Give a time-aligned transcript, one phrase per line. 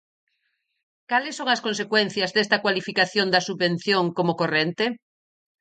[1.09, 4.85] ¿Cales son as consecuencias desta cualificación da subvención como corrente?